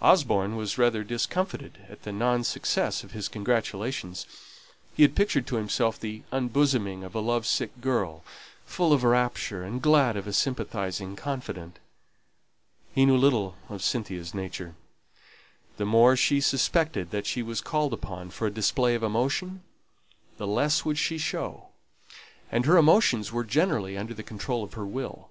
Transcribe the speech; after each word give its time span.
Osborne 0.00 0.56
was 0.56 0.78
rather 0.78 1.04
discomfited 1.04 1.76
at 1.86 2.04
the 2.04 2.10
non 2.10 2.42
success 2.42 3.04
of 3.04 3.12
his 3.12 3.28
congratulations; 3.28 4.24
he 4.96 5.02
had 5.02 5.14
pictured 5.14 5.46
to 5.46 5.56
himself 5.56 6.00
the 6.00 6.22
unbosoming 6.32 7.04
of 7.04 7.14
a 7.14 7.20
love 7.20 7.46
sick 7.46 7.78
girl, 7.82 8.24
full 8.64 8.94
of 8.94 9.04
rapture, 9.04 9.62
and 9.62 9.82
glad 9.82 10.16
of 10.16 10.26
a 10.26 10.32
sympathizing 10.32 11.16
confidant. 11.16 11.80
He 12.94 13.04
little 13.04 13.54
knew 13.68 13.78
Cynthia's 13.78 14.32
nature. 14.32 14.74
The 15.76 15.84
more 15.84 16.16
she 16.16 16.40
suspected 16.40 17.10
that 17.10 17.26
she 17.26 17.42
was 17.42 17.60
called 17.60 17.92
upon 17.92 18.30
for 18.30 18.46
a 18.46 18.50
display 18.50 18.94
of 18.94 19.02
emotion, 19.02 19.60
the 20.38 20.46
less 20.46 20.86
would 20.86 20.96
she 20.96 21.18
show; 21.18 21.68
and 22.50 22.64
her 22.64 22.78
emotions 22.78 23.32
were 23.32 23.44
generally 23.44 23.98
under 23.98 24.14
the 24.14 24.22
control 24.22 24.64
of 24.64 24.72
her 24.72 24.86
will. 24.86 25.28